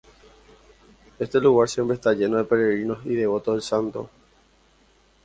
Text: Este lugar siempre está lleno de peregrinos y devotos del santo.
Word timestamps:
Este 1.19 1.39
lugar 1.39 1.69
siempre 1.69 1.93
está 1.93 2.11
lleno 2.13 2.37
de 2.37 2.43
peregrinos 2.45 3.05
y 3.05 3.13
devotos 3.13 3.53
del 3.53 3.61
santo. 3.61 4.09